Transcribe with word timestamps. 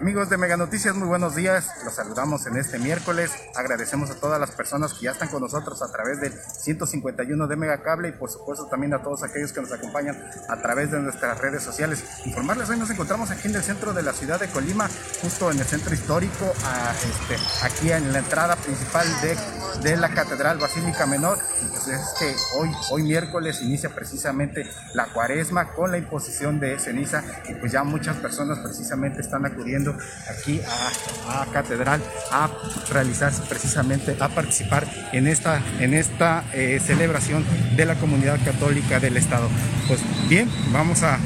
Amigos 0.00 0.30
de 0.30 0.38
Mega 0.38 0.56
Noticias, 0.56 0.96
muy 0.96 1.06
buenos 1.06 1.34
días. 1.34 1.68
Los 1.84 1.96
saludamos 1.96 2.46
en 2.46 2.56
este 2.56 2.78
miércoles. 2.78 3.32
Agradecemos 3.54 4.10
a 4.10 4.14
todas 4.14 4.40
las 4.40 4.50
personas 4.50 4.94
que 4.94 5.04
ya 5.04 5.10
están 5.10 5.28
con 5.28 5.42
nosotros 5.42 5.82
a 5.82 5.92
través 5.92 6.22
del 6.22 6.32
151 6.32 7.46
de 7.46 7.56
Mega 7.56 7.82
Cable 7.82 8.08
y 8.08 8.12
por 8.12 8.30
supuesto 8.30 8.64
también 8.64 8.94
a 8.94 9.02
todos 9.02 9.22
aquellos 9.22 9.52
que 9.52 9.60
nos 9.60 9.70
acompañan 9.70 10.16
a 10.48 10.56
través 10.62 10.90
de 10.90 11.00
nuestras 11.00 11.36
redes 11.36 11.62
sociales. 11.62 12.02
Informarles, 12.24 12.70
hoy 12.70 12.78
nos 12.78 12.88
encontramos 12.88 13.30
aquí 13.30 13.48
en 13.48 13.56
el 13.56 13.62
centro 13.62 13.92
de 13.92 14.02
la 14.02 14.14
ciudad 14.14 14.40
de 14.40 14.48
Colima, 14.48 14.88
justo 15.20 15.50
en 15.50 15.58
el 15.58 15.66
centro 15.66 15.92
histórico, 15.92 16.46
este, 16.46 17.36
aquí 17.62 17.92
en 17.92 18.10
la 18.10 18.20
entrada 18.20 18.56
principal 18.56 19.06
de, 19.20 19.96
la 19.98 20.08
Catedral 20.14 20.56
Basílica 20.56 21.04
Menor. 21.04 21.38
Pues 21.68 21.88
es 21.88 22.14
que 22.18 22.34
hoy, 22.58 22.70
hoy 22.90 23.02
miércoles 23.02 23.60
inicia 23.60 23.94
precisamente 23.94 24.66
la 24.94 25.12
cuaresma 25.12 25.74
con 25.74 25.90
la 25.90 25.98
imposición 25.98 26.58
de 26.58 26.78
ceniza 26.78 27.22
y 27.50 27.54
pues 27.54 27.72
ya 27.72 27.84
muchas 27.84 28.16
personas 28.16 28.60
precisamente 28.60 29.20
están 29.20 29.44
acudiendo 29.44 29.89
aquí 30.28 30.60
a, 30.60 31.46
Catedral 31.52 32.02
a 32.30 32.50
realizarse 32.92 33.42
precisamente, 33.48 34.16
a 34.20 34.28
participar 34.28 34.86
en 35.12 35.26
esta, 35.26 35.62
en 35.78 35.94
esta 35.94 36.44
eh, 36.52 36.80
celebración 36.84 37.44
de 37.76 37.84
la 37.84 37.94
comunidad 37.96 38.38
católica 38.44 39.00
del 39.00 39.16
Estado. 39.16 39.48
Pues 39.88 40.00
bien, 40.28 40.50
vamos 40.72 41.02
a, 41.02 41.18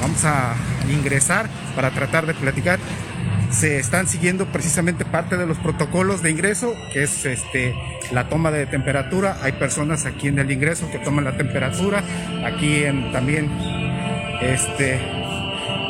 vamos 0.00 0.24
a 0.24 0.54
ingresar 0.90 1.48
para 1.74 1.90
tratar 1.90 2.26
de 2.26 2.34
platicar 2.34 2.78
se 3.50 3.78
están 3.78 4.06
siguiendo 4.06 4.46
precisamente 4.46 5.04
parte 5.04 5.36
de 5.36 5.46
los 5.46 5.58
protocolos 5.58 6.22
de 6.22 6.30
ingreso, 6.30 6.74
que 6.92 7.04
es 7.04 7.24
este, 7.24 7.74
la 8.12 8.28
toma 8.28 8.50
de 8.50 8.66
temperatura. 8.66 9.38
Hay 9.42 9.52
personas 9.52 10.04
aquí 10.04 10.28
en 10.28 10.38
el 10.38 10.50
ingreso 10.50 10.90
que 10.90 10.98
toman 10.98 11.24
la 11.24 11.36
temperatura, 11.36 12.02
aquí 12.44 12.82
también 13.12 13.50
este, 14.42 15.00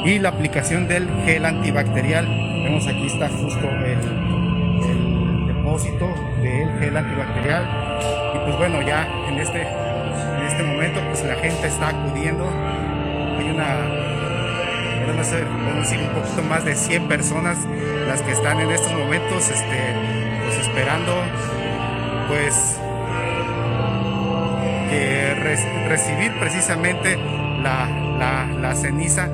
y 0.07 0.21
la 0.21 0.29
aplicación 0.29 0.87
del 0.87 1.09
gel 1.25 1.45
antibacterial. 1.45 2.27
Vemos 2.27 2.87
aquí 2.87 3.07
está 3.07 3.29
justo 3.29 3.69
el, 3.69 5.47
depósito 5.49 6.07
del 6.43 6.79
gel 6.79 6.97
antibacterial 6.97 7.65
y 8.35 8.39
pues 8.45 8.57
bueno 8.57 8.83
ya 8.83 9.09
en 9.29 9.39
este, 9.39 9.63
en 9.63 10.47
este 10.47 10.63
momento 10.63 11.01
pues 11.09 11.25
la 11.25 11.35
gente 11.35 11.67
está 11.67 11.89
acudiendo. 11.89 12.49
Hay 12.49 13.51
una 13.51 14.07
podemos 15.07 15.91
decir 15.91 16.01
un 16.01 16.21
poquito 16.21 16.43
más 16.43 16.65
de 16.65 16.77
100 16.77 17.09
personas 17.09 17.59
las 18.07 18.23
que 18.23 18.33
están 18.33 18.61
en 18.61 18.71
estos 18.71 18.93
momentos 18.93 19.51
este, 19.51 19.79
pues 20.45 20.59
esperando 20.67 21.13
pues 22.29 22.79
recibir 25.89 26.33
precisamente 26.39 27.17
la, 27.63 28.47
la 28.61 28.75
ceniza 28.75 29.29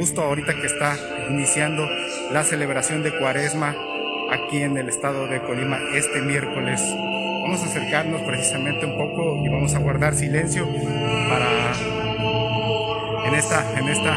justo 0.00 0.22
ahorita 0.22 0.54
que 0.54 0.66
está 0.66 0.96
iniciando 1.28 1.86
la 2.32 2.42
celebración 2.42 3.02
de 3.02 3.18
Cuaresma 3.18 3.76
aquí 4.30 4.62
en 4.62 4.78
el 4.78 4.88
estado 4.88 5.26
de 5.26 5.42
Colima 5.42 5.78
este 5.92 6.22
miércoles. 6.22 6.80
Vamos 7.42 7.62
a 7.62 7.66
acercarnos 7.66 8.22
precisamente 8.22 8.86
un 8.86 8.96
poco 8.96 9.44
y 9.44 9.50
vamos 9.50 9.74
a 9.74 9.78
guardar 9.78 10.14
silencio 10.14 10.66
para 11.28 11.72
en 13.26 13.34
esta 13.34 13.78
en 13.78 13.88
esta 13.90 14.16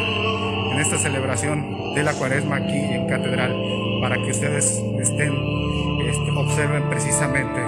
en 0.72 0.80
esta 0.80 0.98
celebración 1.00 1.94
de 1.96 2.04
la 2.04 2.14
Cuaresma 2.14 2.56
aquí 2.56 2.78
en 2.78 3.06
Catedral 3.06 3.54
para 4.00 4.16
que 4.16 4.32
ustedes 4.32 4.82
estén 5.02 5.34
este, 6.08 6.32
observen 6.38 6.90
precisamente 6.90 7.60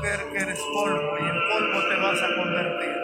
mujer 0.00 0.20
que 0.32 0.38
eres 0.38 0.58
polvo 0.72 1.18
y 1.18 1.28
en 1.28 1.36
polvo 1.50 1.88
te 1.88 1.96
vas 1.96 2.22
a 2.22 2.36
convertir. 2.36 2.96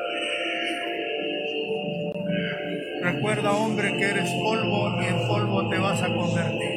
Recuerda, 3.03 3.53
hombre, 3.53 3.97
que 3.99 4.05
eres 4.05 4.31
polvo 4.31 5.03
y 5.03 5.07
en 5.07 5.29
polvo 5.29 5.69
te 5.69 5.79
vas 5.79 6.03
a 6.03 6.09
convertir. 6.15 6.76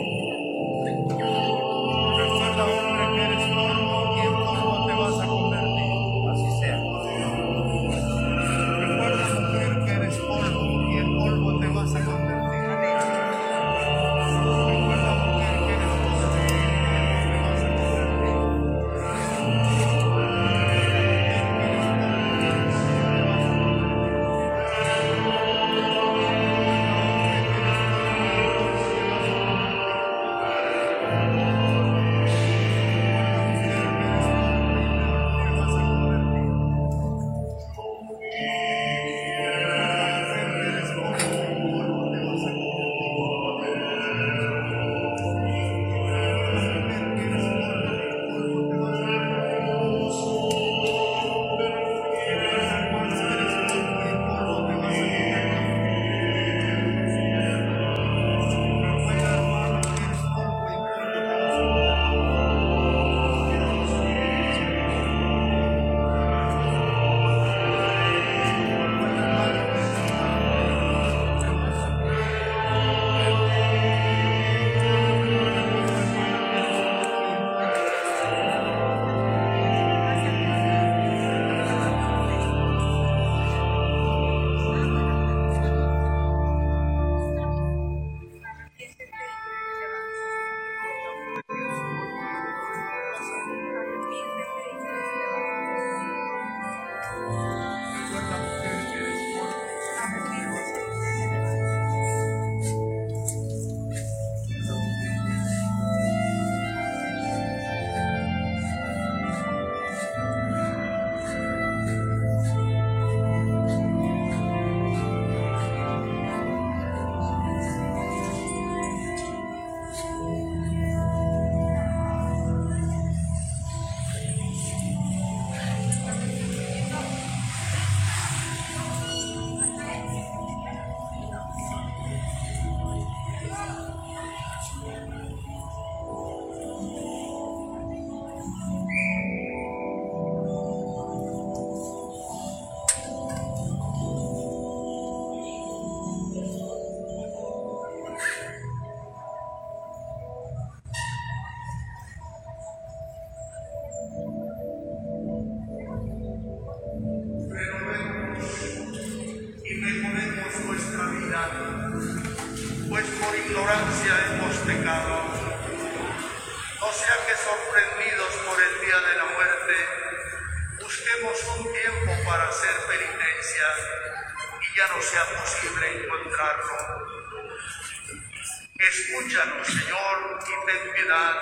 Señor, 179.69 180.39
y 180.41 180.65
ten 180.65 180.93
piedad, 180.93 181.35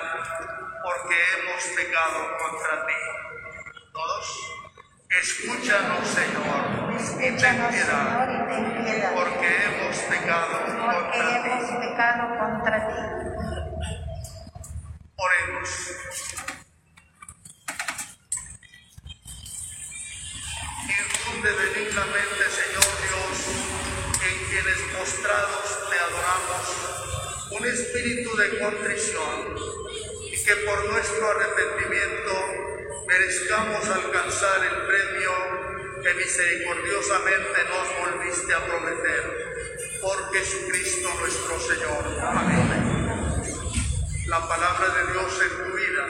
porque 0.82 1.16
hemos 1.32 1.64
pecado 1.74 2.36
contra 2.36 2.86
ti. 2.86 2.92
Todos, 3.90 4.26
escúchanos, 5.08 6.06
Señor, 6.06 6.92
y 7.22 7.36
ten 7.38 7.68
piedad, 7.70 8.28
porque 9.14 9.64
hemos 9.64 9.96
pecado 9.96 10.60
porque 10.60 10.78
contra 10.78 11.12
ti. 11.12 11.88
pecado 11.88 12.38
contra 12.38 12.88
ti. 12.88 13.00
Oremos. 15.16 15.70
Infunde 20.84 21.50
benignamente, 21.50 22.42
Señor 22.50 22.90
Dios, 23.08 23.36
en 24.22 24.36
quienes 24.50 24.78
un 24.82 24.96
espíritu 27.98 28.36
de 28.36 28.58
contrición 28.58 29.56
y 30.26 30.44
que 30.44 30.56
por 30.56 30.84
nuestro 30.90 31.30
arrepentimiento 31.30 32.32
merezcamos 33.08 33.88
alcanzar 33.88 34.60
el 34.64 34.86
premio 34.86 36.02
que 36.02 36.14
misericordiosamente 36.14 37.64
nos 37.68 38.12
volviste 38.12 38.54
a 38.54 38.64
prometer. 38.66 39.48
Por 40.00 40.32
Jesucristo 40.32 41.08
nuestro 41.18 41.58
Señor. 41.60 42.20
Amén 42.22 42.98
la 44.26 44.46
palabra 44.46 44.88
de 44.94 45.12
Dios 45.12 45.40
en 45.42 45.64
tu 45.64 45.76
vida. 45.76 46.04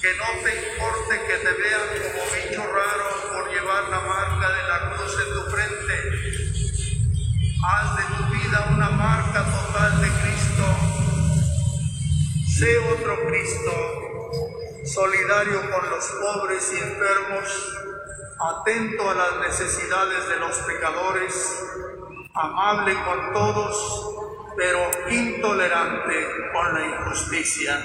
Que 0.00 0.14
no 0.14 0.28
te 0.42 0.52
importe 0.54 1.20
que 1.26 1.36
te 1.36 1.52
vean 1.52 1.88
como 2.00 2.22
bicho 2.30 2.62
raro 2.72 3.01
Sé 12.62 12.78
otro 12.78 13.26
Cristo, 13.26 13.72
solidario 14.84 15.68
con 15.68 15.90
los 15.90 16.04
pobres 16.22 16.72
y 16.72 16.76
enfermos, 16.76 17.76
atento 18.38 19.10
a 19.10 19.14
las 19.14 19.48
necesidades 19.48 20.28
de 20.28 20.36
los 20.36 20.56
pecadores, 20.58 21.64
amable 22.32 22.94
con 23.04 23.32
todos, 23.32 24.14
pero 24.56 24.78
intolerante 25.10 26.14
con 26.52 26.74
la 26.74 26.86
injusticia. 26.86 27.84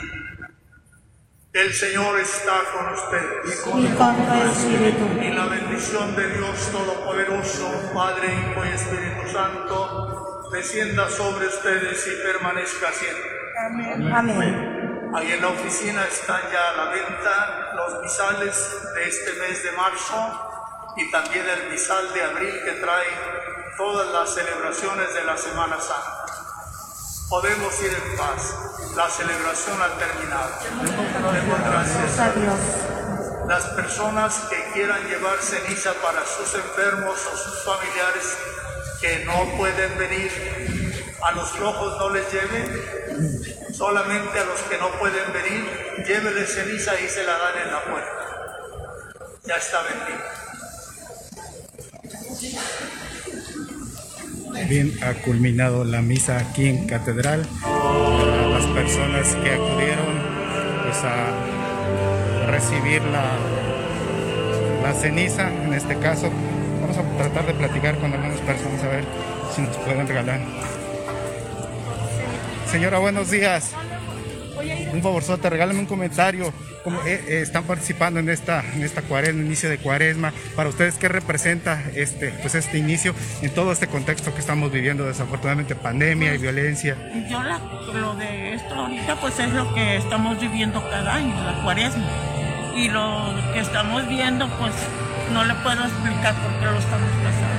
El 1.54 1.74
Señor 1.74 2.20
está 2.20 2.60
con 2.72 2.94
ustedes. 2.94 3.64
Y 3.66 3.96
con 3.96 4.16
tu 4.28 4.44
espíritu. 4.44 5.08
Y 5.24 5.34
la 5.34 5.48
bendición 5.48 6.16
de 6.16 6.38
Dios 6.38 6.72
Todopoderoso, 6.72 7.92
Padre, 7.96 8.28
Hijo 8.28 8.64
y 8.64 8.70
Espíritu 8.70 9.28
Santo, 9.28 10.50
descienda 10.52 11.10
sobre 11.10 11.48
ustedes 11.48 12.06
y 12.06 12.24
permanezca 12.24 12.92
siempre. 12.92 13.37
Amén. 13.58 15.12
Ahí 15.16 15.32
en 15.32 15.42
la 15.42 15.48
oficina 15.48 16.06
están 16.06 16.42
ya 16.52 16.70
a 16.70 16.74
la 16.74 16.92
venta 16.92 17.74
los 17.76 18.02
misales 18.04 18.94
de 18.94 19.08
este 19.08 19.34
mes 19.34 19.64
de 19.64 19.72
marzo 19.72 20.94
y 20.96 21.10
también 21.10 21.46
el 21.50 21.72
misal 21.72 22.14
de 22.14 22.24
abril 22.24 22.54
que 22.64 22.72
trae 22.74 23.08
todas 23.78 24.12
las 24.14 24.34
celebraciones 24.34 25.14
de 25.14 25.24
la 25.24 25.38
Semana 25.38 25.80
Santa. 25.80 26.26
Podemos 27.30 27.82
ir 27.82 27.94
en 27.94 28.18
paz. 28.18 28.94
La 28.96 29.10
celebración 29.10 29.78
ha 29.82 29.90
terminado. 29.98 30.52
Demos 31.34 31.60
gracias 31.60 32.20
A 32.20 32.32
Dios. 32.32 32.60
las 33.48 33.64
personas 33.76 34.40
que 34.50 34.72
quieran 34.74 35.02
llevar 35.08 35.38
ceniza 35.42 35.94
para 36.04 36.24
sus 36.26 36.54
enfermos 36.56 37.16
o 37.34 37.38
sus 37.38 37.64
familiares 37.64 38.38
que 39.02 39.26
no 39.26 39.58
pueden 39.58 39.98
venir, 39.98 41.16
a 41.22 41.32
los 41.32 41.50
flojos 41.52 41.98
no 42.00 42.10
les 42.10 42.32
lleven, 42.32 42.97
solamente 43.74 44.40
a 44.40 44.46
los 44.46 44.60
que 44.62 44.78
no 44.78 44.92
pueden 45.00 45.34
venir, 45.34 45.66
lléveles 46.06 46.54
ceniza 46.54 47.00
y 47.00 47.08
se 47.08 47.24
la 47.24 47.38
dan 47.38 47.58
en 47.66 47.72
la 47.72 47.84
puerta. 47.84 48.28
Ya 49.46 49.56
está 49.56 49.82
bendito. 49.84 50.24
Bien, 54.68 54.92
ha 55.04 55.14
culminado 55.24 55.84
la 55.86 56.02
misa 56.02 56.38
aquí 56.38 56.68
en 56.68 56.88
Catedral. 56.88 57.48
A 57.64 58.48
las 58.52 58.66
personas 58.68 59.36
que 59.36 59.52
acudieron 59.52 60.22
pues, 60.84 61.04
a 61.04 62.48
recibir 62.48 63.02
la, 63.04 63.38
la 64.84 64.94
ceniza, 64.94 65.50
en 65.52 65.74
este 65.74 65.98
caso, 66.00 66.30
vamos 66.82 66.98
a 66.98 67.18
tratar 67.18 67.46
de 67.46 67.54
platicar 67.54 67.98
con 68.00 68.12
algunas 68.14 68.40
personas 68.42 68.84
a 68.84 68.88
ver 68.88 69.06
si 69.56 69.62
nos 69.62 69.78
pueden 69.78 70.08
regalar. 70.08 70.42
Señora, 72.72 73.00
buenos 73.00 73.32
días. 73.32 73.72
Un 74.92 75.02
favorzote, 75.02 75.50
regálame 75.50 75.80
un 75.80 75.86
comentario. 75.86 76.52
¿Cómo 76.84 77.02
eh, 77.02 77.22
eh, 77.28 77.42
están 77.42 77.64
participando 77.66 78.20
en 78.20 78.30
esta, 78.30 78.64
en 78.74 78.82
esta 78.84 79.02
cuaresma, 79.02 79.42
inicio 79.44 79.70
de 79.70 79.78
cuaresma? 79.78 80.34
Para 80.56 80.70
ustedes, 80.70 80.96
¿qué 80.96 81.08
representa 81.10 81.82
este, 81.96 82.30
pues 82.42 82.56
este 82.56 82.78
inicio 82.78 83.14
en 83.42 83.54
todo 83.54 83.72
este 83.72 83.88
contexto 83.88 84.34
que 84.34 84.40
estamos 84.40 84.72
viviendo, 84.72 85.06
desafortunadamente, 85.06 85.76
pandemia 85.76 86.34
y 86.34 86.38
violencia? 86.38 86.96
Yo 87.30 87.44
la- 87.44 87.60
lo 87.94 88.16
de 88.16 88.54
esto 88.56 88.74
ahorita 88.74 89.16
pues 89.20 89.38
es 89.40 89.50
lo 89.52 89.74
que 89.74 89.98
estamos 89.98 90.40
viviendo 90.40 90.82
cada 90.90 91.16
año, 91.16 91.36
la 91.46 91.62
cuaresma. 91.64 92.06
Y 92.76 92.90
lo 92.90 93.34
que 93.54 93.60
estamos 93.60 94.08
viendo 94.08 94.48
pues 94.58 94.74
no 95.34 95.44
le 95.46 95.54
puedo 95.56 95.84
explicar 95.84 96.34
por 96.36 96.52
qué 96.60 96.66
lo 96.66 96.78
estamos 96.80 97.10
pasando. 97.24 97.57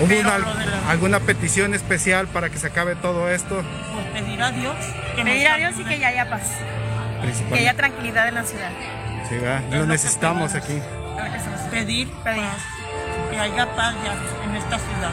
¿Hubo 0.00 0.20
una- 0.20 0.90
alguna 0.90 1.20
petición 1.20 1.74
especial 1.74 2.28
para 2.28 2.50
que 2.50 2.58
se 2.58 2.68
acabe 2.68 2.94
todo 2.96 3.28
esto? 3.28 3.62
Pues 3.92 4.06
pedir 4.22 4.42
a 4.42 4.50
Dios 4.52 4.76
que 5.16 5.22
Pedir 5.24 5.48
a 5.48 5.56
Dios 5.56 5.74
y 5.78 5.84
que 5.84 5.98
ya 5.98 6.08
haya 6.08 6.30
paz, 6.30 6.42
que 7.52 7.58
haya 7.58 7.74
tranquilidad 7.74 8.28
en 8.28 8.34
la 8.36 8.44
ciudad. 8.44 8.70
Sí, 9.28 9.34
Lo 9.76 9.86
necesitamos 9.86 10.52
pedimos. 10.52 10.68
aquí. 10.68 11.68
Pedir 11.70 12.08
Pedir. 12.24 12.42
paz, 12.42 12.62
que 13.30 13.38
haya 13.38 13.74
paz 13.74 13.94
ya 14.04 14.12
en 14.48 14.56
esta 14.56 14.78
ciudad. 14.78 15.10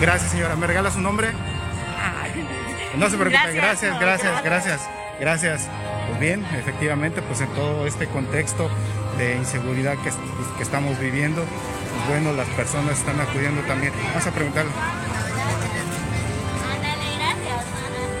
Gracias, 0.00 0.30
señora. 0.30 0.56
¿Me 0.56 0.66
regala 0.66 0.90
su 0.90 1.00
nombre? 1.00 1.28
No 2.96 3.08
se 3.08 3.16
preocupe, 3.16 3.52
Gracias. 3.54 3.98
gracias, 4.00 4.34
No, 4.34 4.44
gracias, 4.44 4.80
gracias. 5.20 5.68
Pues 6.08 6.20
bien, 6.20 6.44
efectivamente, 6.58 7.22
pues 7.22 7.40
en 7.40 7.48
todo 7.54 7.86
este 7.86 8.06
contexto 8.08 8.68
de 9.16 9.36
inseguridad 9.36 9.94
que, 10.02 10.10
que 10.56 10.62
estamos 10.62 10.98
viviendo, 10.98 11.44
bueno, 12.08 12.32
las 12.32 12.48
personas 12.48 12.98
están 12.98 13.20
acudiendo 13.20 13.60
también. 13.62 13.92
Vamos 14.08 14.26
a 14.26 14.30
preguntarle. 14.30 14.70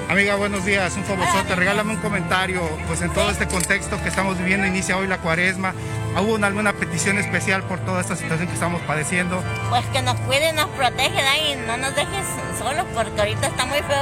Amiga, 0.08 0.34
buenos 0.34 0.64
días, 0.64 0.96
un 0.96 1.04
favorzote, 1.04 1.54
regálame 1.54 1.92
un 1.94 2.00
comentario, 2.00 2.62
pues 2.88 3.00
en 3.00 3.12
todo 3.12 3.30
este 3.30 3.46
contexto 3.46 3.96
que 4.02 4.08
estamos 4.08 4.36
viviendo, 4.38 4.66
inicia 4.66 4.96
hoy 4.96 5.06
la 5.06 5.18
cuaresma, 5.18 5.72
¿hubo 6.20 6.44
alguna 6.44 6.72
petición 6.72 7.16
especial 7.18 7.62
por 7.62 7.78
toda 7.78 8.00
esta 8.00 8.16
situación 8.16 8.48
que 8.48 8.54
estamos 8.54 8.82
padeciendo? 8.82 9.40
Pues 9.68 9.86
que 9.92 10.02
nos 10.02 10.16
cuide, 10.22 10.52
nos 10.52 10.66
protege 10.70 11.14
¿verdad? 11.14 11.34
y 11.48 11.54
no 11.64 11.76
nos 11.76 11.94
dejes 11.94 12.26
solos 12.58 12.86
porque 12.92 13.20
ahorita 13.20 13.46
está 13.46 13.66
muy 13.66 13.78
feo. 13.78 13.96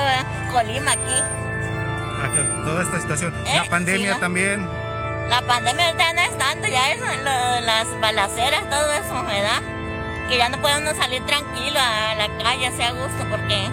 Colima 0.50 0.92
aquí. 0.92 1.20
Ah, 1.20 2.64
Toda 2.64 2.82
esta 2.84 3.00
situación, 3.02 3.34
Eh, 3.46 3.56
la 3.56 3.64
pandemia 3.66 4.08
sí, 4.08 4.14
¿no? 4.14 4.18
también. 4.20 4.66
La 5.28 5.42
pandemia 5.42 5.94
ya 5.96 6.12
no 6.14 6.20
es 6.20 6.38
tanto, 6.38 6.68
ya 6.68 6.92
es 6.92 7.00
lo 7.00 7.60
las 7.60 8.00
balaceras, 8.00 8.68
todo 8.70 8.92
eso, 8.92 9.22
¿verdad? 9.24 9.60
Que 10.28 10.38
ya 10.38 10.48
no 10.48 10.60
podemos 10.60 10.96
salir 10.96 11.24
tranquilo 11.26 11.78
a 11.78 12.14
la 12.14 12.28
calle, 12.42 12.66
así 12.66 12.82
a 12.82 12.92
gusto, 12.92 13.26
porque 13.30 13.68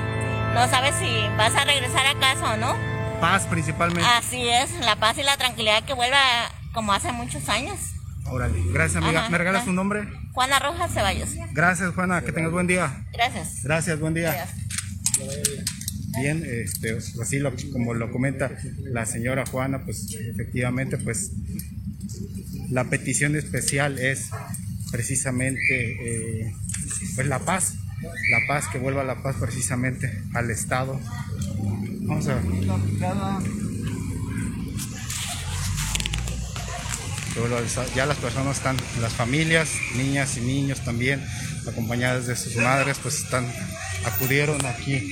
no 0.54 0.68
sabes 0.70 0.96
si 0.96 1.28
vas 1.38 1.56
a 1.56 1.64
regresar 1.64 2.06
a 2.08 2.20
casa 2.20 2.54
o 2.54 2.58
no. 2.58 2.76
Paz 3.22 3.46
principalmente. 3.50 4.08
Así 4.18 4.48
es, 4.50 4.72
la 4.82 4.98
paz 4.98 5.18
y 5.18 5.24
la 5.24 5.38
tranquilidad 5.38 5.84
que 5.84 5.94
vuelva 5.94 6.20
como 6.74 6.94
hace 6.94 7.12
muchos 7.12 7.48
años. 7.48 7.80
Órale, 8.26 8.60
gracias 8.72 9.02
amiga. 9.02 9.22
Ajá, 9.22 9.30
¿Me 9.30 9.38
regalas 9.38 9.66
tu 9.66 9.72
nombre? 9.72 10.08
Juana 10.34 10.60
Rojas 10.60 10.92
Ceballos. 10.94 11.30
Gracias 11.54 11.94
Juana, 11.94 12.22
que 12.22 12.32
tengas 12.32 12.52
buen 12.52 12.68
día. 12.68 13.06
Gracias. 13.14 13.64
Gracias, 13.64 14.00
buen 14.00 14.14
día. 14.14 14.34
Gracias. 14.34 15.85
Bien, 16.20 16.44
este, 16.46 16.98
así 17.22 17.40
lo- 17.40 17.54
como 17.72 17.94
lo 17.94 18.12
comenta 18.12 18.52
la 18.84 19.06
señora 19.06 19.46
Juana, 19.46 19.84
pues 19.84 20.08
efectivamente, 20.30 20.98
pues 20.98 21.32
la 22.70 22.86
petición 22.86 23.36
especial 23.36 24.00
es 24.00 24.30
precisamente 24.92 25.66
eh, 26.42 26.54
pues 27.16 27.28
la 27.28 27.40
paz, 27.40 27.74
la 28.32 28.40
paz, 28.48 28.66
que 28.72 28.78
vuelva 28.80 29.04
la 29.04 29.22
paz 29.22 29.36
precisamente 29.40 30.22
al 30.34 30.50
Estado. 30.52 31.00
Vamos 32.02 32.28
a 32.28 32.36
los- 37.50 37.96
ya 37.96 38.06
las 38.06 38.18
personas 38.18 38.58
están, 38.58 38.78
las 39.02 39.14
familias, 39.14 39.70
niñas 39.98 40.38
y 40.38 40.42
niños 40.42 40.84
también, 40.86 41.22
acompañadas 41.68 42.28
de 42.28 42.36
sus 42.36 42.56
madres, 42.58 42.98
pues 43.02 43.16
están 43.20 43.46
acudieron 44.06 44.66
aquí 44.66 45.12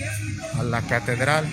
a 0.58 0.64
la 0.64 0.82
catedral. 0.82 1.50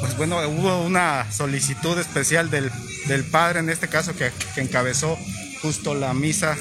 Pues 0.00 0.16
bueno, 0.16 0.38
hubo 0.48 0.82
una 0.82 1.30
solicitud 1.32 1.98
especial 1.98 2.50
del, 2.50 2.70
del 3.06 3.24
padre, 3.24 3.60
en 3.60 3.70
este 3.70 3.88
caso, 3.88 4.14
que, 4.14 4.30
encabezó 4.56 5.18
justo 5.62 5.94
la 5.94 6.14
misa 6.14 6.56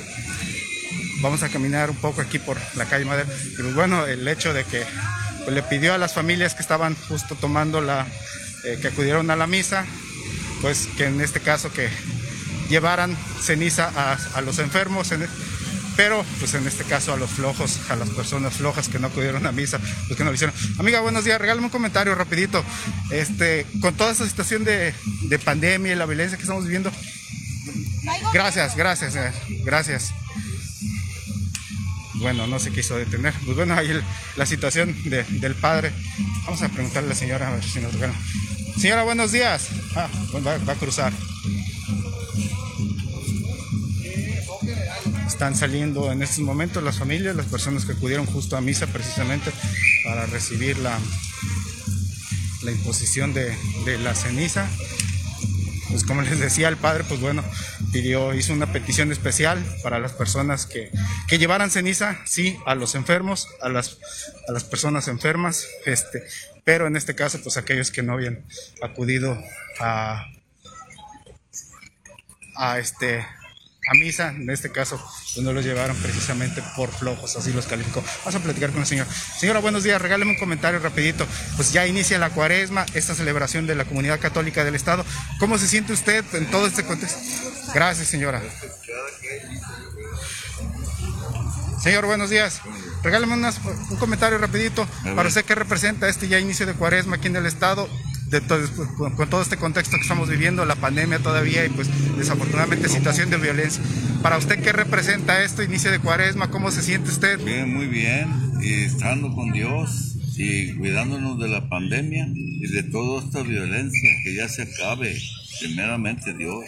vamos 1.21 1.41
a 1.43 1.49
caminar 1.49 1.89
un 1.89 1.95
poco 1.95 2.21
aquí 2.21 2.39
por 2.39 2.57
la 2.75 2.85
calle 2.85 3.05
Madera. 3.05 3.27
Y 3.53 3.61
pues 3.61 3.73
bueno, 3.73 4.05
el 4.05 4.27
hecho 4.27 4.53
de 4.53 4.63
que 4.63 4.83
pues, 5.43 5.55
le 5.55 5.63
pidió 5.63 5.93
a 5.93 5.97
las 5.97 6.13
familias 6.13 6.53
que 6.53 6.61
estaban 6.61 6.95
justo 7.07 7.35
tomando 7.35 7.81
la, 7.81 8.05
eh, 8.63 8.77
que 8.81 8.89
acudieron 8.89 9.31
a 9.31 9.35
la 9.35 9.47
misa, 9.47 9.85
pues 10.61 10.87
que 10.97 11.05
en 11.05 11.21
este 11.21 11.39
caso 11.39 11.71
que 11.71 11.89
llevaran 12.69 13.15
ceniza 13.41 13.91
a, 14.35 14.41
los 14.41 14.59
enfermos, 14.59 15.11
en- 15.11 15.27
pero 15.97 16.23
pues 16.39 16.53
en 16.53 16.65
este 16.67 16.83
caso 16.85 17.11
a 17.11 17.17
los 17.17 17.29
flojos, 17.31 17.79
a 17.89 17.95
las 17.97 18.09
personas 18.11 18.53
flojas 18.53 18.87
que 18.87 18.99
no 18.99 19.07
acudieron 19.07 19.45
a 19.45 19.51
misa, 19.51 19.79
pues 20.07 20.15
que 20.15 20.23
no 20.23 20.29
lo 20.29 20.35
hicieron. 20.35 20.55
Amiga, 20.77 21.01
buenos 21.01 21.25
días, 21.25 21.41
regálame 21.41 21.65
un 21.65 21.71
comentario 21.71 22.15
rapidito. 22.15 22.63
Este, 23.11 23.65
con 23.81 23.95
toda 23.95 24.11
esta 24.11 24.25
situación 24.27 24.63
de, 24.63 24.93
de 25.23 25.39
pandemia 25.39 25.91
y 25.91 25.95
la 25.95 26.05
violencia 26.05 26.37
que 26.37 26.43
estamos 26.43 26.63
viviendo. 26.63 26.91
Gracias, 28.31 28.75
gracias, 28.77 29.15
eh, 29.17 29.31
gracias 29.65 30.13
bueno, 32.19 32.47
no 32.47 32.57
se 32.57 32.71
quiso 32.71 32.95
detener. 32.97 33.31
Pues 33.45 33.55
bueno, 33.55 33.75
ahí 33.75 33.89
la 34.37 34.45
situación 34.47 34.95
de- 35.05 35.23
del 35.23 35.53
padre. 35.53 35.91
Vamos 36.45 36.61
a 36.63 36.69
preguntarle 36.69 37.09
a 37.09 37.13
la 37.13 37.15
señora 37.19 37.47
a 37.49 37.51
ver 37.51 37.63
si 37.63 37.79
nos 37.79 37.93
regala. 37.93 38.13
Señora, 38.79 39.03
buenos 39.03 39.31
días. 39.31 39.67
Ah, 39.95 40.07
va, 40.43 40.57
va 40.57 40.73
a 40.73 40.75
cruzar. 40.77 41.13
Están 45.37 45.55
saliendo 45.55 46.11
en 46.11 46.23
estos 46.23 46.39
momentos 46.39 46.81
las 46.81 46.97
familias, 46.97 47.35
las 47.35 47.45
personas 47.45 47.85
que 47.85 47.91
acudieron 47.91 48.25
justo 48.25 48.57
a 48.57 48.61
misa 48.61 48.87
precisamente 48.87 49.51
para 50.03 50.25
recibir 50.25 50.79
la, 50.79 50.97
la 52.63 52.71
imposición 52.71 53.35
de, 53.35 53.55
de 53.85 53.99
la 53.99 54.15
ceniza. 54.15 54.67
Pues 55.91 56.03
como 56.05 56.23
les 56.23 56.39
decía 56.39 56.69
el 56.69 56.77
padre, 56.77 57.03
pues 57.03 57.21
bueno, 57.21 57.43
pidió, 57.93 58.33
hizo 58.33 58.51
una 58.51 58.73
petición 58.73 59.11
especial 59.11 59.63
para 59.83 59.99
las 59.99 60.13
personas 60.13 60.65
que, 60.65 60.89
que 61.27 61.37
llevaran 61.37 61.69
ceniza, 61.69 62.17
sí, 62.25 62.57
a 62.65 62.73
los 62.73 62.95
enfermos, 62.95 63.47
a 63.61 63.69
las, 63.69 63.99
a 64.49 64.51
las 64.51 64.63
personas 64.63 65.07
enfermas, 65.07 65.67
este, 65.85 66.23
pero 66.63 66.87
en 66.87 66.95
este 66.95 67.13
caso, 67.13 67.39
pues 67.43 67.57
aquellos 67.57 67.91
que 67.91 68.01
no 68.01 68.13
habían 68.13 68.43
acudido 68.81 69.39
a, 69.79 70.25
a 72.55 72.79
este 72.79 73.23
a 73.89 73.93
misa, 73.97 74.29
en 74.29 74.49
este 74.49 74.71
caso, 74.71 74.97
pues 75.33 75.45
no 75.45 75.53
los 75.53 75.63
llevaron 75.63 75.95
precisamente 75.97 76.61
por 76.75 76.91
flojos, 76.91 77.35
así 77.37 77.53
los 77.53 77.65
calificó. 77.67 78.03
Vamos 78.25 78.35
a 78.35 78.39
platicar 78.43 78.71
con 78.71 78.81
la 78.81 78.85
señora. 78.85 79.09
Señora, 79.39 79.59
buenos 79.59 79.83
días, 79.83 80.01
regáleme 80.01 80.31
un 80.31 80.37
comentario 80.37 80.79
rapidito. 80.79 81.25
Pues 81.55 81.71
ya 81.71 81.87
inicia 81.87 82.17
la 82.19 82.29
cuaresma, 82.29 82.85
esta 82.93 83.15
celebración 83.15 83.65
de 83.67 83.75
la 83.75 83.85
comunidad 83.85 84.19
católica 84.19 84.63
del 84.63 84.75
Estado. 84.75 85.05
¿Cómo 85.39 85.57
se 85.57 85.67
siente 85.67 85.93
usted 85.93 86.25
en 86.33 86.49
todo 86.51 86.67
este 86.67 86.83
contexto? 86.83 87.19
Gracias, 87.73 88.07
señora. 88.07 88.41
Señor, 91.81 92.05
buenos 92.05 92.29
días. 92.29 92.61
Regálame 93.03 93.33
unas- 93.35 93.59
un 93.63 93.97
comentario 93.97 94.37
rapidito 94.39 94.85
para 95.15 95.29
usted 95.29 95.45
qué 95.45 95.55
representa 95.55 96.09
este 96.09 96.27
ya 96.27 96.39
inicio 96.39 96.65
de 96.65 96.73
cuaresma 96.73 97.15
aquí 97.17 97.27
en 97.27 97.35
el 97.37 97.45
Estado, 97.45 97.87
de 98.29 98.41
todo- 98.41 98.67
con, 98.97 99.15
con 99.15 99.29
todo 99.29 99.41
este 99.41 99.57
contexto 99.57 99.95
que 99.95 100.01
estamos 100.01 100.29
viviendo, 100.29 100.65
la 100.65 100.75
pandemia 100.75 101.19
todavía 101.19 101.65
y 101.65 101.69
pues 101.69 101.87
desafortunadamente 102.17 102.89
situación 102.89 103.29
de 103.29 103.37
violencia. 103.37 103.81
Para 104.21 104.37
usted, 104.37 104.61
¿qué 104.61 104.71
representa 104.73 105.43
esto, 105.43 105.63
inicio 105.63 105.91
de 105.91 105.99
cuaresma? 105.99 106.49
¿Cómo 106.49 106.71
se 106.71 106.81
siente 106.83 107.09
usted? 107.09 107.39
Bien, 107.43 107.73
muy 107.73 107.87
bien, 107.87 108.27
y 108.61 108.73
estando 108.73 109.33
con 109.33 109.51
Dios 109.51 110.15
y 110.37 110.73
cuidándonos 110.73 111.39
de 111.39 111.47
la 111.47 111.67
pandemia 111.69 112.27
y 112.33 112.67
de 112.67 112.83
toda 112.83 113.23
esta 113.23 113.41
violencia, 113.41 114.09
que 114.23 114.35
ya 114.35 114.47
se 114.49 114.63
acabe, 114.63 115.17
primeramente 115.61 116.33
Dios, 116.33 116.63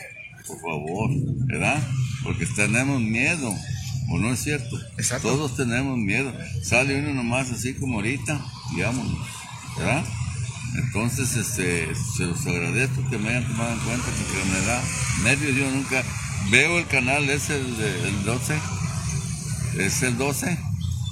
por 0.48 0.60
favor, 0.62 1.12
¿verdad? 1.46 1.82
Porque 2.24 2.46
tenemos 2.48 3.02
miedo, 3.02 3.54
¿o 4.10 4.18
no 4.18 4.34
es 4.34 4.40
cierto? 4.40 4.80
Exacto. 4.98 5.30
Todos 5.30 5.56
tenemos 5.56 5.98
miedo. 5.98 6.34
Sale 6.64 6.98
uno 7.00 7.14
nomás 7.14 7.52
así 7.52 7.74
como 7.76 7.96
ahorita 7.98 8.40
vámonos, 8.78 9.28
¿verdad? 9.78 10.04
Entonces, 10.76 11.36
este, 11.36 11.88
se 11.96 12.26
los 12.26 12.46
agradezco 12.46 13.08
que 13.10 13.18
me 13.18 13.30
hayan 13.30 13.48
tomado 13.48 13.74
en 13.74 13.80
cuenta 13.80 14.06
porque 14.06 14.50
me 14.52 14.62
da 14.66 14.84
nervios. 15.24 15.56
Yo 15.58 15.72
nunca 15.72 16.04
veo 16.52 16.78
el 16.80 16.88
canal, 16.88 17.30
es 17.30 17.50
el, 17.50 17.66
el 18.06 18.24
12, 18.26 18.56
es 19.80 20.04
el 20.04 20.18
12. 20.18 20.58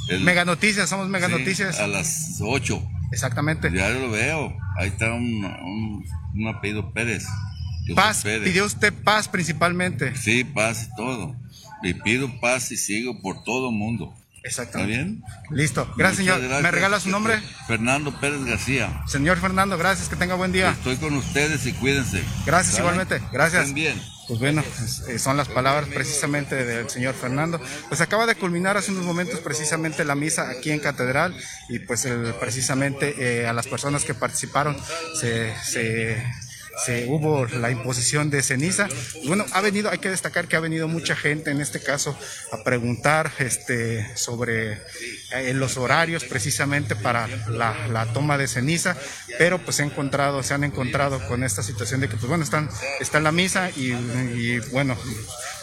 El, 0.10 0.22
Mega 0.24 0.46
Noticias, 0.46 0.90
somos 0.90 1.10
Mega 1.10 1.28
Sí, 1.28 1.34
Noticias. 1.34 1.80
A 1.80 1.88
las 1.88 2.38
8. 2.40 2.82
Exactamente. 3.12 3.72
Ya 3.74 3.90
lo 3.90 4.10
veo. 4.12 4.56
Ahí 4.78 4.90
está 4.90 5.12
un, 5.14 5.44
un, 5.46 6.06
un 6.36 6.48
apellido 6.48 6.94
Pérez. 6.94 7.26
Yo 7.88 7.96
Paz, 7.96 8.22
Pérez. 8.24 8.44
pidió 8.50 8.66
usted 8.66 8.94
paz 8.94 9.28
principalmente. 9.28 10.16
Sí, 10.16 10.44
paz 10.44 10.90
y 10.92 10.96
todo. 10.96 11.36
Y 11.84 11.94
pido 11.94 12.40
paz 12.40 12.72
y 12.72 12.78
sigo 12.78 13.22
por 13.22 13.44
todo 13.44 13.70
el 13.70 13.76
mundo. 14.48 14.62
¿Está 14.62 14.62
Exactamente. 14.64 14.94
bien? 14.94 15.24
Listo. 15.52 15.94
Gracias, 15.98 16.18
señor. 16.18 16.40
¿Me 16.62 16.72
regala 16.72 17.00
su 17.00 17.10
nombre? 17.10 17.40
Fernando 17.68 18.20
Pérez 18.20 18.44
García. 18.46 19.02
Señor 19.08 19.40
Fernando, 19.40 19.78
gracias, 19.78 20.10
que 20.10 20.16
tenga 20.16 20.36
buen 20.36 20.52
día. 20.52 20.72
Estoy 20.72 20.98
con 20.98 21.14
ustedes 21.16 21.66
y 21.66 21.74
cuídense. 21.74 22.24
Gracias 22.46 22.76
¿Sale? 22.76 22.84
igualmente, 22.90 23.22
gracias. 23.32 23.62
Estén 23.64 23.76
bien. 23.76 24.02
Pues 24.28 24.42
bueno, 24.42 24.62
eh, 25.08 25.20
son 25.20 25.38
las 25.38 25.48
palabras 25.48 25.88
precisamente 25.88 26.56
del 26.66 26.90
señor 26.90 27.16
Fernando. 27.16 27.62
Pues 27.88 28.02
acaba 28.02 28.26
de 28.26 28.36
culminar 28.36 28.76
hace 28.76 28.92
unos 28.92 29.06
momentos 29.06 29.40
precisamente 29.40 30.04
la 30.04 30.16
misa 30.16 30.50
aquí 30.50 30.72
en 30.72 30.80
Catedral 30.80 31.34
y 31.70 31.80
pues 31.80 32.04
el- 32.04 32.34
precisamente 32.34 33.16
eh, 33.18 33.48
a 33.48 33.54
las 33.54 33.68
personas 33.68 34.04
que 34.04 34.14
participaron 34.14 34.76
se, 35.18 35.54
se- 35.64 36.22
se 36.86 37.08
hubo 37.08 37.46
la 37.46 37.72
imposición 37.72 38.30
de 38.30 38.42
ceniza. 38.44 38.88
Bueno, 39.26 39.46
ha 39.52 39.62
venido, 39.62 39.90
hay 39.90 39.98
que 39.98 40.10
destacar 40.10 40.48
que 40.48 40.56
ha 40.56 40.60
venido 40.60 40.88
mucha 40.88 41.16
gente 41.16 41.52
en 41.52 41.62
este 41.62 41.82
caso 41.82 42.18
a 42.52 42.64
preguntar 42.64 43.32
este, 43.40 44.16
sobre 44.16 44.74
eh, 45.34 45.54
los 45.54 45.78
horarios 45.78 46.24
precisamente 46.24 46.96
para 46.96 47.28
la, 47.50 47.88
la 47.88 48.06
toma 48.14 48.38
de 48.38 48.48
ceniza, 48.48 48.98
pero 49.38 49.60
pues 49.60 49.76
se, 49.78 49.84
ha 49.84 49.86
encontrado, 49.86 50.42
se 50.44 50.54
han 50.54 50.64
encontrado 50.64 51.26
con 51.28 51.44
esta 51.44 51.64
situación 51.64 52.02
de 52.02 52.10
que 52.10 52.16
pues 52.18 52.28
bueno, 52.28 52.44
están, 52.44 52.70
está 53.00 53.18
en 53.18 53.24
la 53.26 53.32
misa 53.32 53.70
y, 53.76 53.92
bueno, 54.72 54.98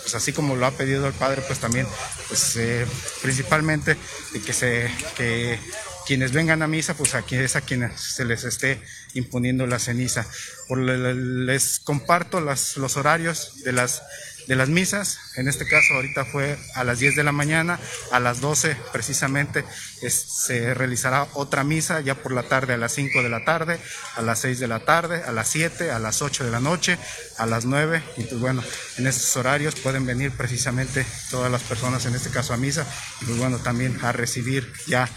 pues 0.03 0.15
así 0.15 0.33
como 0.33 0.57
lo 0.57 0.67
ha 0.67 0.71
pedido 0.73 1.07
el 1.07 1.13
padre, 1.15 1.43
pues 1.47 1.59
también, 1.59 1.87
pues 2.29 2.57
eh, 2.57 2.87
principalmente 3.23 3.97
de 4.33 4.41
que 4.41 4.53
se, 4.53 4.91
que 5.17 5.59
quienes 6.07 6.33
vengan 6.33 6.63
a 6.63 6.67
misa, 6.67 6.95
pues 6.95 7.15
aquí 7.15 7.37
es 7.37 7.57
a 7.57 7.63
quienes 7.63 7.99
se 8.01 8.25
les 8.25 8.45
esté 8.45 8.81
imponiendo 9.15 9.67
la 9.67 9.79
ceniza. 9.79 10.27
Por 10.69 10.79
le- 10.79 11.15
les 11.15 11.81
comparto 11.81 12.41
los 12.41 12.97
horarios 12.97 13.63
de 13.65 13.73
las 13.73 14.03
de 14.47 14.57
las 14.57 14.69
misas, 14.69 15.19
en 15.37 15.49
este 15.49 15.67
caso 15.67 15.95
ahorita 15.95 16.25
fue 16.25 16.59
a 16.75 16.85
las 16.85 16.99
10 16.99 17.17
de 17.17 17.25
la 17.25 17.33
mañana, 17.33 17.81
a 18.13 18.21
las 18.21 18.41
12 18.41 18.77
precisamente 18.93 19.65
se 20.09 20.75
realizará 20.75 21.27
otra 21.33 21.65
misa, 21.65 22.01
ya 22.01 22.15
por 22.15 22.33
la 22.33 22.43
tarde 22.43 22.75
a 22.75 22.77
las 22.77 22.93
5 22.93 23.23
de 23.23 23.29
la 23.31 23.45
tarde, 23.45 23.79
a 24.17 24.23
las 24.23 24.41
6 24.41 24.59
de 24.61 24.69
la 24.69 24.81
tarde, 24.81 25.23
a 25.25 25.33
las 25.33 25.49
7, 25.49 25.91
a 25.91 25.99
las 25.99 26.21
8 26.23 26.45
de 26.45 26.51
la 26.51 26.61
noche, 26.61 26.99
a 27.39 27.47
las 27.47 27.65
9, 27.65 28.03
y 28.19 28.25
pues 28.25 28.41
bueno, 28.41 28.63
en 28.99 29.07
estos 29.07 29.37
horarios 29.37 29.75
pueden 29.77 30.05
venir 30.05 30.31
precisamente 30.33 31.07
todas 31.31 31.51
las 31.51 31.63
personas, 31.63 32.05
en 32.07 32.15
este 32.15 32.31
caso 32.31 32.53
a 32.53 32.57
misa, 32.57 32.87
y 33.23 33.25
pues 33.25 33.39
bueno, 33.39 33.59
también 33.59 33.99
a 34.05 34.13
recibir 34.13 34.71
ya 34.87 35.09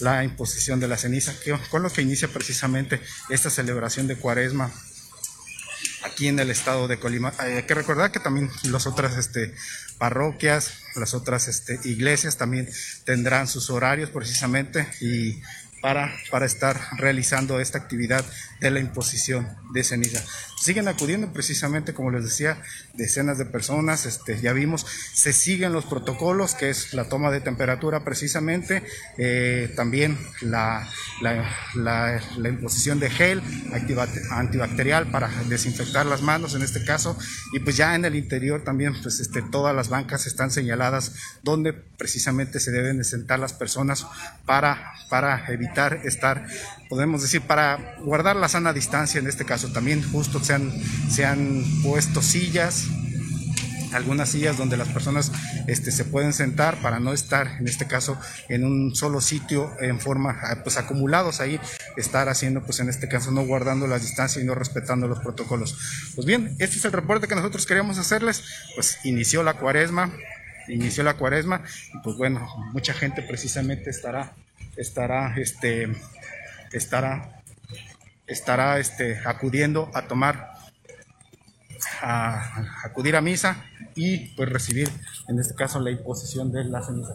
la 0.00 0.24
imposición 0.24 0.80
de 0.80 0.88
la 0.88 0.96
ceniza, 0.96 1.32
que- 1.44 1.56
con 1.70 1.82
lo 1.82 1.90
que 1.90 2.02
inicia 2.02 2.26
precisamente 2.26 3.00
esta 3.28 3.50
celebración 3.50 4.08
de 4.08 4.16
cuaresma 4.16 4.72
aquí 6.04 6.28
en 6.28 6.38
el 6.38 6.50
estado 6.50 6.88
de 6.88 6.98
Colima. 6.98 7.32
Eh, 7.44 7.56
Hay 7.56 7.62
que 7.64 7.74
recordar 7.74 8.12
que 8.12 8.20
también 8.20 8.50
las 8.64 8.86
otras 8.86 9.16
este, 9.16 9.54
parroquias, 9.98 10.74
las 10.96 11.14
otras 11.14 11.48
este, 11.48 11.78
iglesias 11.84 12.36
también 12.36 12.68
tendrán 13.04 13.48
sus 13.48 13.70
horarios 13.70 14.10
precisamente 14.10 14.86
y 15.00 15.40
para, 15.82 16.14
para 16.30 16.46
estar 16.46 16.80
realizando 16.96 17.60
esta 17.60 17.76
actividad 17.76 18.24
de 18.60 18.70
la 18.70 18.80
imposición 18.80 19.48
de 19.74 19.82
ceniza. 19.84 20.22
Siguen 20.58 20.86
acudiendo 20.86 21.32
precisamente, 21.32 21.92
como 21.92 22.12
les 22.12 22.22
decía, 22.22 22.56
decenas 22.94 23.36
de 23.36 23.46
personas, 23.46 24.06
este, 24.06 24.40
ya 24.40 24.52
vimos, 24.52 24.86
se 25.12 25.32
siguen 25.32 25.72
los 25.72 25.84
protocolos, 25.84 26.54
que 26.54 26.70
es 26.70 26.94
la 26.94 27.08
toma 27.08 27.32
de 27.32 27.40
temperatura 27.40 28.04
precisamente, 28.04 28.84
eh, 29.18 29.72
también 29.74 30.16
la, 30.40 30.88
la, 31.20 31.50
la- 31.74 32.22
la 32.38 32.48
imposición 32.48 33.00
de 33.00 33.10
gel 33.10 33.42
antibacterial 34.30 35.10
para 35.10 35.28
desinfectar 35.48 36.06
las 36.06 36.22
manos 36.22 36.54
en 36.54 36.62
este 36.62 36.84
caso, 36.84 37.18
y 37.52 37.58
pues 37.58 37.76
ya 37.76 37.96
en 37.96 38.04
el 38.04 38.14
interior 38.14 38.62
también, 38.62 38.94
pues 39.02 39.18
este, 39.18 39.42
todas 39.42 39.74
las 39.74 39.88
bancas 39.88 40.26
están 40.26 40.52
señaladas 40.52 41.12
donde 41.42 41.72
precisamente 41.72 42.60
se 42.60 42.70
deben 42.70 42.98
de 42.98 43.04
sentar 43.04 43.40
las 43.40 43.52
personas 43.52 44.06
para, 44.46 44.92
para 45.10 45.44
evitar 45.52 45.71
estar, 46.04 46.46
podemos 46.88 47.22
decir, 47.22 47.42
para 47.42 47.96
guardar 48.00 48.36
la 48.36 48.48
sana 48.48 48.72
distancia 48.72 49.18
en 49.18 49.26
este 49.26 49.44
caso 49.44 49.72
también, 49.72 50.02
justo 50.10 50.42
se 50.42 50.54
han, 50.54 50.72
se 51.10 51.24
han 51.24 51.64
puesto 51.82 52.22
sillas 52.22 52.88
algunas 53.94 54.30
sillas 54.30 54.56
donde 54.56 54.76
las 54.76 54.88
personas 54.88 55.32
este, 55.66 55.92
se 55.92 56.04
pueden 56.04 56.32
sentar 56.32 56.76
para 56.80 57.00
no 57.00 57.12
estar, 57.12 57.58
en 57.58 57.68
este 57.68 57.86
caso, 57.86 58.18
en 58.48 58.64
un 58.64 58.94
solo 58.94 59.20
sitio 59.20 59.70
en 59.80 60.00
forma, 60.00 60.38
ah, 60.42 60.60
pues 60.62 60.76
acumulados 60.76 61.40
ahí, 61.40 61.60
estar 61.96 62.28
haciendo, 62.28 62.62
pues 62.62 62.80
en 62.80 62.88
este 62.88 63.08
caso, 63.08 63.30
no 63.30 63.44
guardando 63.44 63.86
las 63.86 64.02
distancias 64.02 64.42
y 64.42 64.46
no 64.46 64.54
respetando 64.54 65.08
los 65.08 65.20
protocolos. 65.20 65.76
Pues 66.14 66.26
bien, 66.26 66.56
este 66.58 66.76
es 66.76 66.84
el 66.84 66.92
reporte 66.92 67.28
que 67.28 67.34
nosotros 67.34 67.66
queríamos 67.66 67.98
hacerles, 67.98 68.42
pues 68.74 68.98
inició 69.04 69.42
la 69.42 69.54
cuaresma, 69.54 70.10
inició 70.68 71.02
la 71.02 71.14
cuaresma 71.14 71.62
y 71.94 71.98
pues 72.02 72.16
bueno, 72.16 72.46
mucha 72.72 72.94
gente 72.94 73.22
precisamente 73.22 73.90
estará, 73.90 74.34
estará, 74.76 75.34
este, 75.36 75.88
estará, 76.72 77.42
estará, 78.26 78.78
este, 78.78 79.20
acudiendo 79.24 79.90
a 79.94 80.02
tomar 80.02 80.52
a 82.00 82.64
acudir 82.84 83.16
a 83.16 83.20
misa 83.20 83.64
y 83.94 84.34
pues 84.36 84.48
recibir 84.48 84.88
en 85.28 85.38
este 85.38 85.54
caso 85.54 85.80
la 85.80 85.90
imposición 85.90 86.52
de 86.52 86.64
la 86.64 86.82
ceniza. 86.82 87.14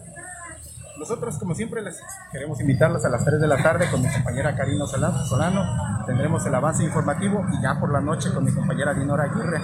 Nosotros 0.98 1.38
como 1.38 1.54
siempre 1.54 1.80
les 1.80 2.02
queremos 2.32 2.60
invitarlos 2.60 3.04
a 3.04 3.08
las 3.08 3.24
3 3.24 3.40
de 3.40 3.46
la 3.46 3.62
tarde 3.62 3.88
con 3.88 4.02
mi 4.02 4.12
compañera 4.12 4.56
Karina 4.56 4.84
Solano, 4.84 6.04
tendremos 6.06 6.44
el 6.44 6.54
avance 6.54 6.82
informativo 6.82 7.46
y 7.52 7.62
ya 7.62 7.78
por 7.78 7.92
la 7.92 8.00
noche 8.00 8.32
con 8.34 8.44
mi 8.44 8.52
compañera 8.52 8.92
Dinora 8.94 9.24
Aguirre. 9.24 9.60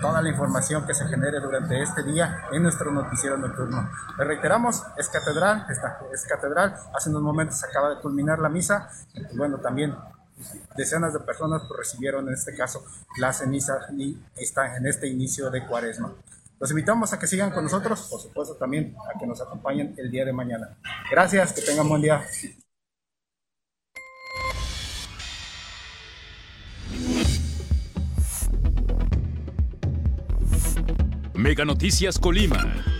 Toda 0.00 0.22
la 0.22 0.30
información 0.30 0.86
que 0.86 0.94
se 0.94 1.06
genere 1.06 1.40
durante 1.40 1.82
este 1.82 2.02
día 2.04 2.44
en 2.52 2.62
nuestro 2.62 2.90
noticiero 2.90 3.36
nocturno. 3.36 3.90
Le 4.16 4.24
reiteramos, 4.24 4.82
es 4.96 5.08
catedral, 5.08 5.66
esta, 5.68 5.98
es 6.10 6.24
catedral, 6.24 6.74
hace 6.94 7.10
unos 7.10 7.22
momentos 7.22 7.62
acaba 7.64 7.90
de 7.90 8.00
culminar 8.00 8.38
la 8.38 8.48
misa, 8.48 8.88
y 9.14 9.36
bueno, 9.36 9.58
también 9.58 9.94
decenas 10.76 11.12
de 11.12 11.20
personas 11.20 11.62
pues, 11.68 11.80
recibieron 11.80 12.28
en 12.28 12.34
este 12.34 12.54
caso 12.56 12.84
la 13.18 13.32
ceniza 13.32 13.78
y 13.96 14.18
están 14.36 14.76
en 14.76 14.86
este 14.86 15.08
inicio 15.08 15.50
de 15.50 15.66
cuaresma. 15.66 16.12
Los 16.60 16.70
invitamos 16.70 17.12
a 17.12 17.18
que 17.18 17.26
sigan 17.28 17.52
con 17.52 17.64
nosotros, 17.64 18.08
por 18.10 18.20
supuesto 18.20 18.56
también 18.56 18.96
a 19.14 19.18
que 19.18 19.26
nos 19.26 19.40
acompañen 19.40 19.94
el 19.96 20.10
día 20.10 20.24
de 20.24 20.32
mañana. 20.32 20.76
Gracias, 21.10 21.52
que 21.52 21.62
tengan 21.62 21.88
buen 21.88 22.02
día. 22.02 22.24
Mega 31.34 31.64
Noticias 31.64 32.18
Colima. 32.18 32.97